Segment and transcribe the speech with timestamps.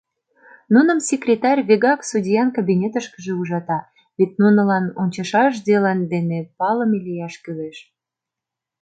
[0.73, 3.79] Нуным секретарь вигак судьян кабинетышкыже ужата:
[4.17, 7.77] вет нунылан ончышаш дела дене палыме лияш кӱлеш.